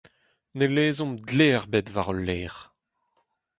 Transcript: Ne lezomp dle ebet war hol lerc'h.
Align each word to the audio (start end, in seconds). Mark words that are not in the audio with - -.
Ne 0.57 0.65
lezomp 0.75 1.15
dle 1.29 1.47
ebet 1.59 1.87
war 1.93 2.07
hol 2.07 2.21
lerc'h. 2.27 2.61